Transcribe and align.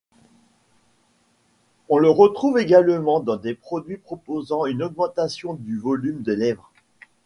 On 1.87 1.99
le 1.99 2.09
retrouve 2.09 2.57
également 2.57 3.19
dans 3.19 3.35
des 3.35 3.53
produits 3.53 3.97
proposant 3.97 4.65
une 4.65 4.81
augmentation 4.81 5.53
du 5.53 5.77
volume 5.77 6.23
des 6.23 6.35
lèvres. 6.35 6.71